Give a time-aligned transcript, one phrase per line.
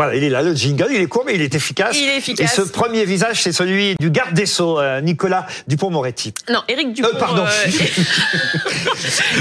[0.00, 1.94] Voilà, il est là, le jingle, il est court, mais il est efficace.
[1.94, 2.50] Il est efficace.
[2.50, 6.32] Et ce premier visage, c'est celui du garde des Sceaux, euh, Nicolas Dupont-Moretti.
[6.48, 7.08] Non, Éric Dupont.
[7.12, 7.44] Euh, pardon.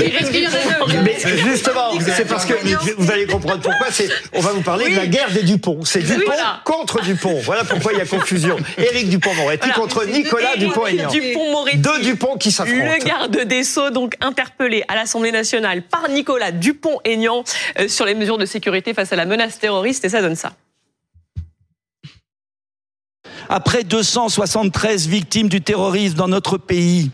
[0.04, 0.86] Éric Dupont.
[1.06, 1.16] Mais
[1.50, 2.56] justement, c'est parce que
[2.98, 3.88] vous allez comprendre pourquoi.
[3.90, 4.92] C'est, on va vous parler Oui.
[4.96, 5.80] de la guerre des Dupont.
[5.86, 6.60] C'est Dupont voilà.
[6.66, 7.40] contre Dupont.
[7.46, 8.58] Voilà pourquoi il y a confusion.
[8.78, 9.76] Éric Dupont-Moretti Voilà.
[9.82, 11.10] contre Nicolas Dupont-Aignan.
[11.10, 11.78] Dupont-Moretti.
[11.78, 12.84] Deux Dupont qui s'affrontent.
[13.00, 17.46] Le garde des Sceaux, donc interpellé à l'Assemblée nationale par Nicolas Dupont-Aignan
[17.80, 20.49] euh, sur les mesures de sécurité face à la menace terroriste, et ça donne ça.
[23.52, 27.10] Après 273 victimes du terrorisme dans notre pays,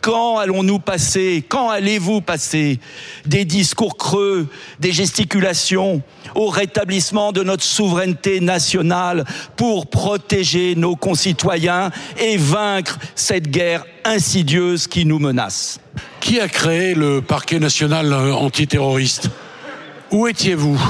[0.00, 2.80] quand allons-nous passer, quand allez-vous passer
[3.24, 4.48] des discours creux,
[4.80, 6.02] des gesticulations
[6.34, 14.88] au rétablissement de notre souveraineté nationale pour protéger nos concitoyens et vaincre cette guerre insidieuse
[14.88, 15.78] qui nous menace?
[16.18, 19.30] Qui a créé le parquet national euh, antiterroriste?
[20.10, 20.80] Où étiez-vous?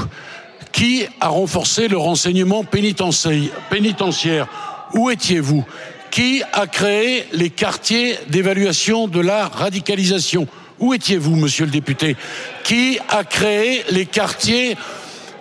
[0.71, 4.47] Qui a renforcé le renseignement pénitentiaire pénitentiaire?
[4.93, 5.65] Où étiez-vous?
[6.11, 10.47] Qui a créé les quartiers d'évaluation de la radicalisation?
[10.79, 12.15] Où étiez-vous, monsieur le député?
[12.63, 14.77] Qui a créé les quartiers,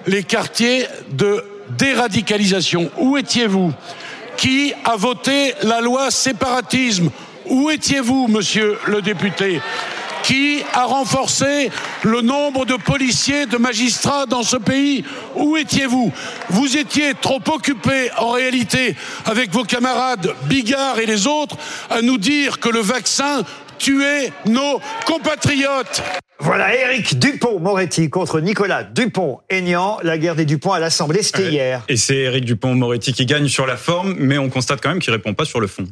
[0.06, 1.44] les quartiers de
[1.78, 2.91] déradicalisation?
[2.98, 3.72] Où étiez-vous?
[4.36, 7.11] Qui a voté la loi séparatisme?
[7.47, 9.61] Où étiez-vous, monsieur le député?
[10.27, 11.70] Qui a renforcé
[12.02, 15.05] le nombre de policiers, de magistrats dans ce pays?
[15.36, 16.12] Où étiez-vous?
[16.50, 21.56] Vous étiez trop occupés, en réalité, avec vos camarades Bigard et les autres,
[21.91, 23.44] à nous dire que le vaccin
[23.78, 26.02] tuait nos compatriotes.
[26.40, 29.98] Voilà, Éric Dupont-Moretti contre Nicolas Dupont-Aignan.
[30.02, 31.83] La guerre des Dupont à l'Assemblée, c'était hier.
[31.88, 35.12] Et c'est Éric Dupont-Moretti qui gagne sur la forme, mais on constate quand même qu'il
[35.12, 35.86] répond pas sur le fond.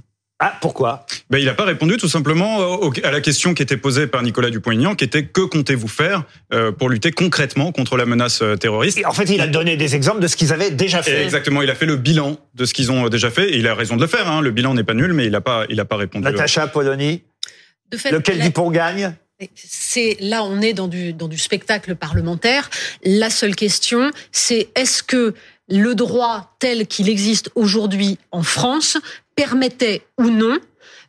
[0.47, 1.07] Ah, pourquoi?
[1.31, 4.23] Ben, il n'a pas répondu tout simplement au- à la question qui était posée par
[4.23, 8.57] Nicolas Dupont-Aignan, qui était que comptez-vous faire euh, pour lutter concrètement contre la menace euh,
[8.57, 8.99] terroriste?
[8.99, 11.23] Et En fait, il a donné des exemples de ce qu'ils avaient déjà Et fait.
[11.25, 13.75] Exactement, il a fait le bilan de ce qu'ils ont déjà fait, et il a
[13.75, 14.31] raison de le faire.
[14.31, 14.43] Hein.
[14.43, 16.25] Le bilan n'est pas nul, mais il n'a pas, il a pas répondu.
[16.25, 17.23] Natacha Polony,
[17.91, 19.15] De fait, lequel la- Dupont gagne?
[19.57, 22.71] C'est là on est dans du dans du spectacle parlementaire.
[23.05, 25.35] La seule question, c'est est-ce que
[25.69, 28.97] le droit tel qu'il existe aujourd'hui en France
[29.35, 30.59] permettait ou non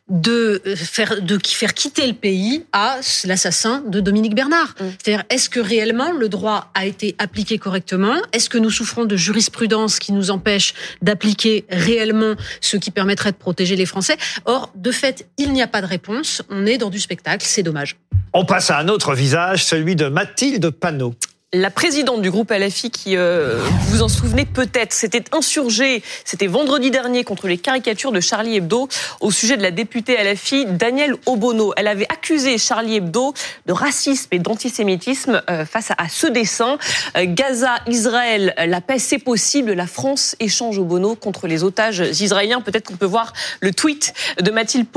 [0.08, 4.74] de euh, faire de qui- faire quitter le pays à l'assassin de Dominique Bernard.
[4.78, 4.84] Mm.
[5.02, 8.14] C'est-à-dire est-ce que réellement le droit a été appliqué correctement?
[8.32, 13.36] Est-ce que nous souffrons de jurisprudence qui nous empêche d'appliquer réellement ce qui permettrait de
[13.36, 14.16] protéger les Français?
[14.44, 16.40] Or, de fait, il n'y a pas de réponse.
[16.50, 17.44] On est dans du spectacle.
[17.44, 17.96] C'est dommage.
[18.32, 21.16] On passe à un autre visage, celui de Mathilde Panot.
[21.58, 26.48] La présidente du groupe LFI, qui euh, vous vous en souvenez peut-être, s'était insurgée, c'était
[26.48, 28.90] vendredi dernier, contre les caricatures de Charlie Hebdo
[29.20, 31.72] au sujet de la députée LFI Danielle Obono.
[31.78, 33.32] Elle avait accusé Charlie Hebdo
[33.64, 36.76] de racisme et d'antisémitisme euh, face à, ce dessin.
[37.16, 42.60] Euh, Gaza, Israël, la paix c'est possible, la France échange Obono contre les otages israéliens.
[42.60, 44.88] Peut-être qu'on peut voir le tweet de Mathilde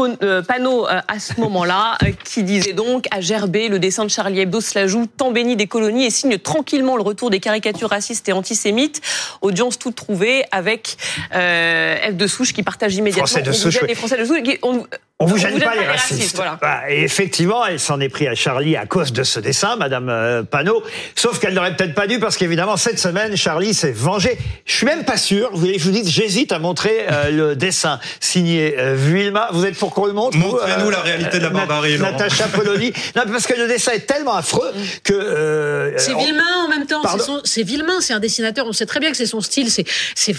[0.45, 4.77] Panot à ce moment-là, qui disait donc à Gerbet, le dessin de Charlie Hebdo se
[4.77, 8.33] la joue, temps béni des colonies et signe tranquillement le retour des caricatures racistes et
[8.33, 9.01] antisémites.
[9.41, 10.97] Audience toute trouvée avec
[11.35, 13.27] euh, F de Souche qui partage immédiatement.
[13.27, 13.87] Français de Souche, oui.
[13.89, 14.41] les Français de Souche.
[14.43, 14.85] qui- On,
[15.21, 16.37] On vous gêne pas les racistes.
[16.37, 16.57] voilà.
[16.61, 20.07] Bah, et effectivement, elle s'en est pris à Charlie à cause de ce dessin, Madame
[20.07, 20.81] euh, Panot.
[21.13, 24.37] Sauf qu'elle n'aurait peut-être pas dû parce qu'évidemment cette semaine, Charlie s'est vengé.
[24.65, 25.49] Je suis même pas sûr.
[25.51, 29.49] Vous voulez que je vous dise, j'hésite à montrer euh, le dessin signé euh, Vuilma.
[29.51, 31.99] Vous êtes pour qu'on le montre Montrez-nous la réalité de la barbarie.
[31.99, 32.93] Natacha Polony.
[33.17, 34.71] non, parce que le dessin est tellement affreux
[35.03, 35.11] que.
[35.11, 37.01] euh, C'est on- Villemain en même temps.
[37.11, 38.65] C'est son- C'est un dessinateur.
[38.67, 39.69] On sait très bien que c'est son style.
[39.69, 39.83] C'est
[40.15, 40.33] c'est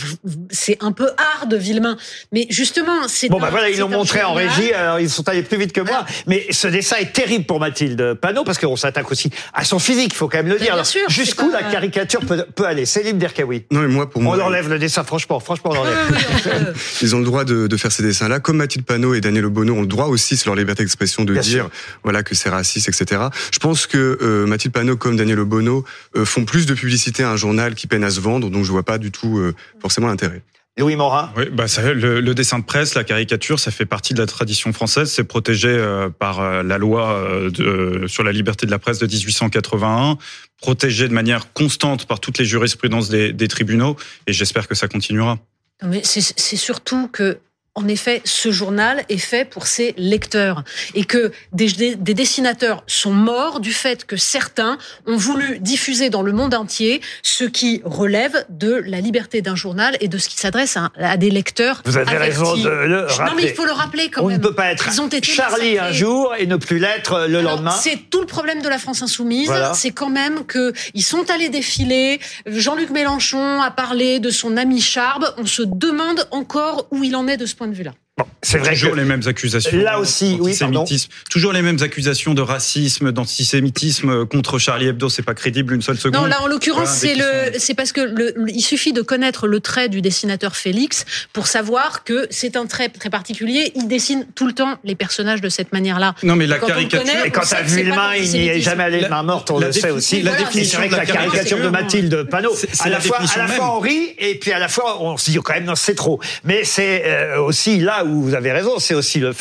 [0.51, 1.99] c'est un peu hard Villemain.
[2.33, 4.70] Mais justement, c'est Bon, un- bah voilà, ils l'ont montré en journal.
[4.75, 6.05] Alors ils sont allés plus vite que moi.
[6.27, 10.13] Mais ce dessin est terrible pour Mathilde Panot, parce qu'on s'attaque aussi à son physique,
[10.13, 10.67] il faut quand même le dire.
[10.67, 12.87] bien Alors, sûr, Jusqu'où la caricature peut, peut aller?
[12.87, 13.65] Céline Derkaoui.
[13.71, 16.73] Non, mais moi, pour On moi, enlève le dessin, franchement, franchement, on peut-
[17.03, 18.41] ils ont le droit de, de faire ces dessins-là.
[18.41, 21.33] Comme Mathilde Panot et Daniel Obono ont le droit aussi, c'est leur liberté d'expression, de
[21.33, 21.71] Bien dire sûr.
[22.03, 23.23] voilà que c'est raciste, etc.
[23.53, 25.85] Je pense que euh, Mathilde Panot comme Daniel Obono
[26.17, 28.71] euh, font plus de publicité à un journal qui peine à se vendre, donc je
[28.71, 30.43] vois pas du tout euh, forcément l'intérêt.
[30.79, 31.33] Louis Morin.
[31.37, 34.27] Oui, bah ça, le, le dessin de presse, la caricature, ça fait partie de la
[34.27, 35.11] tradition française.
[35.11, 38.99] C'est protégé euh, par euh, la loi euh, de, sur la liberté de la presse
[38.99, 40.17] de 1881,
[40.61, 43.97] protégé de manière constante par toutes les jurisprudences des, des tribunaux.
[44.27, 45.39] Et j'espère que ça continuera.
[45.83, 47.39] Non, Mais c'est c'est surtout que
[47.77, 50.65] en effet, ce journal est fait pour ses lecteurs
[50.95, 54.77] et que des, des, dessinateurs sont morts du fait que certains
[55.07, 59.97] ont voulu diffuser dans le monde entier ce qui relève de la liberté d'un journal
[60.01, 61.83] et de ce qui s'adresse à, à, des lecteurs.
[61.85, 62.41] Vous avez avertis.
[62.41, 63.25] raison de le rappeler.
[63.25, 64.39] Non, mais il faut le rappeler quand On même.
[64.39, 65.79] ne peut pas être Ils ont été Charlie massacrés.
[65.79, 67.71] un jour et ne plus l'être le Alors, lendemain.
[67.71, 69.75] C'est tout le problème de la France insoumise, Voilà.
[69.75, 72.19] c'est quand même que ils sont allés défiler.
[72.47, 75.25] Jean-Luc Mélenchon a parlé de son ami Charb.
[75.39, 77.95] On se demande encore où il en est de ce point de vue-là.
[78.21, 79.77] Bon, c'est vrai toujours que les mêmes accusations.
[79.79, 80.85] Là aussi, oui, pardon.
[81.31, 85.09] Toujours les mêmes accusations de racisme, d'antisémitisme contre Charlie Hebdo.
[85.09, 86.21] C'est pas crédible une seule seconde.
[86.23, 88.61] Non, là en l'occurrence, Voilà, c'est dès qu'ils le, sont- c'est parce que le, il
[88.63, 93.11] suffit de connaître le trait du dessinateur Félix pour savoir que c'est un trait très
[93.11, 93.73] particulier.
[93.75, 96.15] Il dessine tout le temps les personnages de cette manière-là.
[96.23, 97.01] Non, mais la Quand caricature.
[97.13, 99.51] connaît, Et quand t'as vu le main, il n'y est jamais allé de main morte,
[99.51, 100.23] on La le sait aussi.
[100.23, 103.39] la définition de que la la caricature de Mathilde Panot, à la la fois, à
[103.39, 105.75] la fois on rit et puis à la fois on se dit quand même non
[105.75, 106.21] c'est trop.
[106.45, 109.35] Mais c'est euh, aussi là où vous avez raison, c'est aussi le,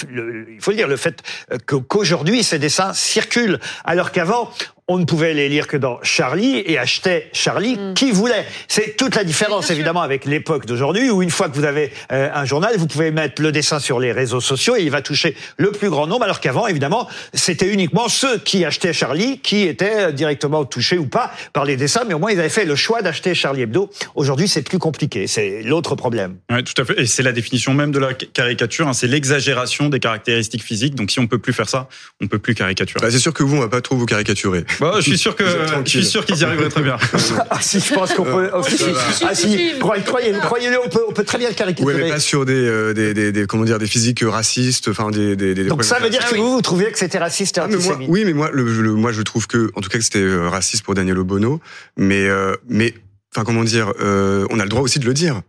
[0.50, 1.22] il faut le dire le fait
[1.52, 4.52] euh, qu'aujourd'hui ces dessins circulent alors qu'avant
[4.90, 8.46] on ne pouvait les lire que dans Charlie et achetait Charlie qui voulait.
[8.68, 12.28] C'est toute la différence évidemment avec l'époque d'aujourd'hui où une fois que vous avez euh,
[12.34, 15.36] un journal, vous pouvez mettre le dessin sur les réseaux sociaux et il va toucher
[15.58, 20.08] le plus grand nombre alors qu'avant évidemment c'était uniquement ceux qui achetaient Charlie qui étaient
[20.08, 22.76] euh, directement touchés ou pas par les dessins mais au moins ils avaient fait le
[22.76, 23.90] choix d'acheter Charlie Hebdo.
[24.16, 26.38] Aujourd'hui c'est plus compliqué, c'est l'autre problème.
[26.52, 27.00] Ouais, tout à fait.
[27.00, 28.88] Et c'est la définition même de la ca- caricature.
[28.88, 28.94] hein.
[28.94, 30.96] C'est l'exagération des caractéristiques physiques.
[30.96, 31.88] Donc, si on peut plus faire ça,
[32.22, 33.00] on peut plus caricaturer.
[33.02, 34.64] Bah, c'est sûr que vous, on va pas trop vous caricaturer.
[34.80, 35.44] Bah, je suis sûr que
[35.86, 36.98] je suis sûr qu'ils y arriveraient très bien.
[37.50, 38.86] ah si je pense qu'on peut si, si,
[39.28, 42.04] ah, si, croyez- croyez-le, croyez-le, on peut, on peut très bien le caricaturer.
[42.04, 45.36] mais pas sur des, euh, des, des, des- comment dire, des physiques racistes, enfin des,
[45.36, 46.40] des, des Donc ça veut dire que oui.
[46.40, 48.10] vous, vous trouviez que c'était raciste et Ah, mais moi, antisémite.
[48.10, 50.48] oui, mais moi, le, le- moi, je trouve que, en tout cas, que c'était euh,
[50.50, 51.60] raciste pour Daniel Obono,
[51.98, 52.94] mais, euh, mais,
[53.36, 55.42] enfin, comment dire, euh, on a le droit aussi de le dire.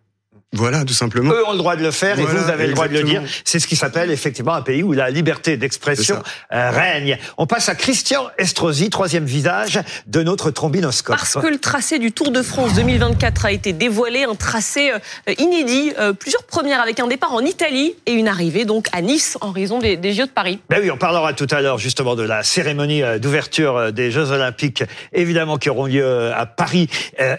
[0.53, 1.31] Voilà, tout simplement.
[1.33, 3.23] Eux ont le droit de le faire et vous avez le droit de le dire.
[3.45, 6.21] C'est ce qui s'appelle effectivement un pays où la liberté d'expression
[6.53, 7.19] euh, règne.
[7.39, 11.17] On passe à Christian Estrosi, troisième visage de notre trombinoscope.
[11.17, 15.35] Parce que le tracé du Tour de France 2024 a été dévoilé, un tracé euh,
[15.39, 19.39] inédit, euh, plusieurs premières avec un départ en Italie et une arrivée donc à Nice
[19.43, 20.59] en raison des, des Jeux de Paris.
[20.69, 24.83] Ben oui, on parlera tout à l'heure justement de la cérémonie d'ouverture des Jeux Olympiques,
[25.13, 26.89] évidemment qui auront lieu à Paris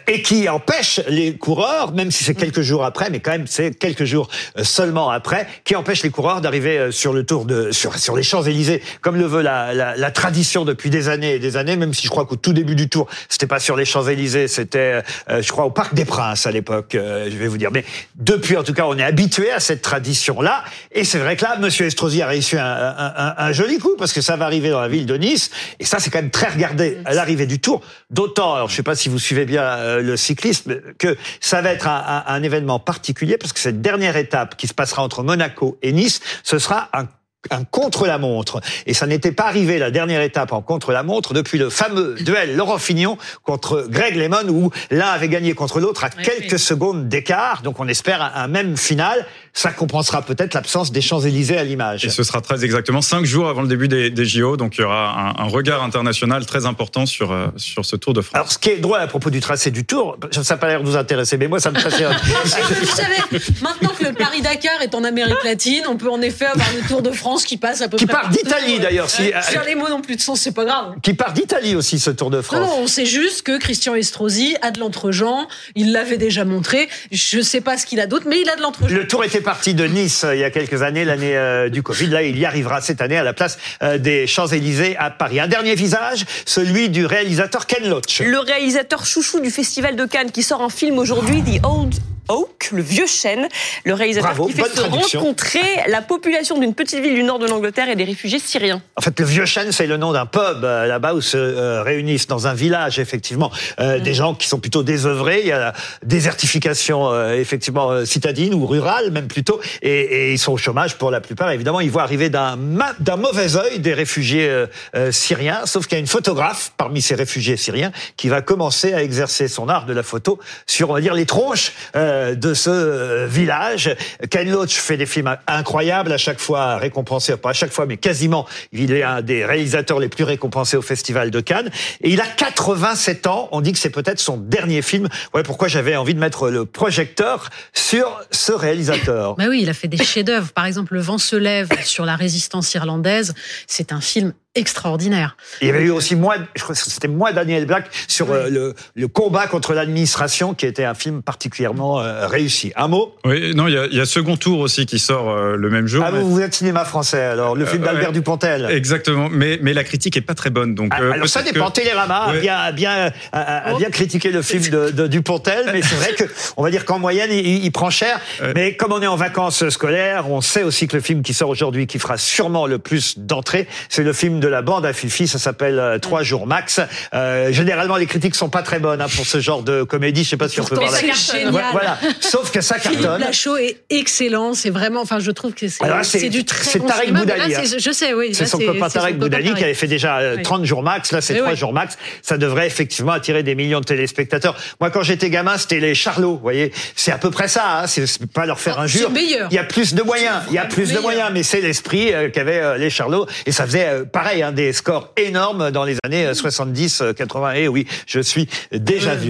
[0.08, 3.72] et qui empêche les coureurs, même si c'est quelques jours après, mais quand même c'est
[3.78, 7.72] quelques jours euh, seulement après, qui empêche les coureurs d'arriver euh, sur le tour de
[7.72, 11.36] sur sur les Champs Élysées, comme le veut la, la, la tradition depuis des années
[11.36, 11.76] et des années.
[11.76, 14.48] Même si je crois qu'au tout début du tour, c'était pas sur les Champs Élysées,
[14.48, 16.96] c'était euh, je crois au Parc des Princes à l'époque.
[16.96, 19.82] euh, je vais vous dire, mais depuis en tout cas, on est habitué à cette
[19.82, 23.52] tradition là, et c'est vrai que là, Monsieur Estrosi a réussi un, un, un, un
[23.52, 26.10] joli coup parce que ça va arriver dans la ville de Nice, et ça c'est
[26.10, 27.82] quand même très regardé à l'arrivée du Tour.
[28.10, 31.72] D'autant, alors je sais pas si vous suivez bien euh, le cyclisme, que ça va
[31.72, 35.94] être un événement particulier parce que cette dernière étape qui se passera entre Monaco et
[35.94, 37.08] Nice, ce sera un
[37.50, 38.62] un contre-la-montre.
[38.86, 42.78] Et ça n'était pas arrivé, la dernière étape en contre-la-montre, depuis le fameux duel Laurent
[42.78, 46.60] Fignon contre Greg Lemon, où l'un avait gagné contre l'autre à Oui, quelques oui.
[46.60, 47.64] secondes d'écart.
[47.64, 49.26] Donc on espère un, un même final.
[49.54, 52.06] Ça compensera peut-être l'absence des Champs-Élysées à l'image.
[52.06, 54.56] Et ce sera très exactement cinq jours avant le début des, des JO.
[54.56, 58.14] Donc, il y aura un, un regard international très important sur, euh, sur ce Tour
[58.14, 58.36] de France.
[58.36, 60.82] Alors, ce qui est drôle à propos du tracé du Tour, ça n'a pas l'air
[60.82, 62.16] de vous intéresser, mais moi, ça me passionne.
[62.24, 66.68] Vous savez, maintenant que le Paris-Dakar est en Amérique latine, on peut en effet avoir
[66.74, 68.14] le Tour de France qui passe à peu Qui près.
[68.14, 68.38] part partout.
[68.44, 70.94] d'Italie, d'ailleurs, si- Faire les mots non plus de sens, c'est pas grave.
[71.04, 72.60] qui part d'Italie aussi, ce Tour de France.
[72.62, 75.48] non, on sait juste que Christian Estrosi a de l'entre-gens.
[75.76, 76.88] Il l'avait déjà montré.
[77.12, 78.96] Je sais pas ce qu'il a d'autre, mais il a de l'entre-gens.
[78.96, 81.84] Le tour était parti de Nice euh, il y a quelques années, l'année euh, du
[81.84, 82.08] Covid.
[82.08, 85.40] Là, il y arrivera cette année à la place euh, des Champs-Élysées à Paris.
[85.40, 88.22] Un dernier visage, celui du réalisateur Ken Loach.
[88.22, 91.96] Le réalisateur chouchou du Festival de Cannes qui sort un film aujourd'hui, The Old
[92.28, 93.48] Oak, le vieux chêne.
[93.86, 97.48] Le réalisateur Bravo, qui fait se rencontrer la population d'une petite ville du nord de
[97.48, 98.82] l'Angleterre et des réfugiés syriens.
[98.96, 101.84] En fait, le Vieux Chêne, c'est le nom d'un pub euh, là-bas où se euh,
[101.84, 105.42] réunissent dans un village, effectivement, euh, des gens qui sont plutôt désœuvrés.
[105.42, 105.74] Il y a la
[106.04, 111.12] désertification, euh, effectivement, citadine ou rurale, même plutôt, et, et ils sont au chômage pour
[111.12, 111.52] la plupart.
[111.52, 114.48] Évidemment, ils voient arriver d'un ma- d'un mauvais œil des réfugiés
[114.96, 118.94] euh, syriens, sauf qu'il y a une photographe parmi ces réfugiés syriens qui va commencer
[118.94, 122.70] à exercer son art de la photo sur, on va dire, les tronches de ce
[122.70, 123.96] euh, village.
[124.30, 127.98] Ken Loach fait des films incroyables, à chaque fois récompensés, pas à chaque fois, mais
[127.98, 131.70] quasiment, il est un des réalisateurs les plus récompensés au Festival de Cannes.
[132.02, 135.10] Et il a 87 ans, on dit que c'est peut-être son dernier film.
[135.34, 139.36] Ouais, pourquoi j'avais envie de mettre le projecteur sur ce réalisateur?
[139.36, 140.52] Bah oui, il a fait des chefs-d'œuvre.
[140.54, 143.34] Par exemple, Le vent se lève sur la résistance irlandaise.
[143.68, 145.38] C'est un film extraordinaire.
[145.62, 148.50] Il y avait eu aussi moi, je crois que c'était moi Daniel Black sur euh,
[148.50, 152.74] le, le combat contre l'administration, qui était un film particulièrement euh, réussi.
[152.76, 153.16] Un mot?
[153.24, 155.70] Oui, non, il y a, il y a Second Tour aussi qui sort euh, le
[155.70, 156.04] même jour.
[156.06, 158.14] Ah, mais- vous, vous êtes cinéma français, alors le film d'Albert ouais.
[158.14, 158.68] Dupontel.
[158.70, 160.76] Exactement, mais, mais la critique est pas très bonne.
[160.76, 161.68] Donc, Ah, euh, alors ça dépend.
[161.70, 162.42] que- Télérama a Ouais.
[162.42, 165.96] bien, a bien, a- a- a bien critiqué le film de, de Dupontel, mais c'est
[165.96, 166.26] vrai que
[166.58, 168.20] on va dire qu'en moyenne il, il prend cher.
[168.42, 168.52] Ouais.
[168.54, 171.48] Mais comme on est en vacances scolaires, on sait aussi que le film qui sort
[171.50, 175.28] aujourd'hui, qui fera sûrement le plus d'entrées, c'est le film de la bande à Fifi.
[175.28, 176.82] Ça s'appelle euh, Trois jours max.
[177.14, 180.26] Euh, généralement, les critiques sont pas très bonnes hein, pour ce genre de comédie.
[180.26, 181.72] Je sais pas si on peut voir la-.
[181.72, 181.98] Voilà.
[182.20, 183.22] Sauf que ça cartonne.
[183.22, 184.54] Lachaud est excellent.
[184.54, 185.68] C'est vraiment, enfin, je trouve que
[186.04, 187.78] c'est du très c'est bon Tarek cinéma, Boudali, là, hein.
[187.78, 188.34] Je sais, oui.
[188.34, 190.44] C'est son copain Tarek Boudali qui avait fait déjà euh, Oui.
[190.44, 191.12] 30 jours max.
[191.12, 191.56] Là, c'est Eh 3 oui.
[191.56, 191.98] jours max.
[192.22, 194.58] Ça devrait effectivement attirer des millions de téléspectateurs.
[194.80, 196.36] Moi, quand j'étais gamin, c'était les Charlots.
[196.36, 197.82] Vous voyez, c'est à peu près ça.
[197.84, 197.88] Hein.
[197.88, 199.12] C'est pas leur faire injure.
[199.12, 199.48] meilleur.
[199.52, 200.42] Il y a plus de moyens.
[200.50, 203.28] Il y a plus de moyens, mais c'est l'esprit qu'avaient les Charlots.
[203.46, 207.14] Et ça faisait euh, pareil, hein, des scores énormes dans les années euh, 70, euh,
[207.14, 207.54] 80.
[207.54, 209.30] Et oui, je suis déjà vu.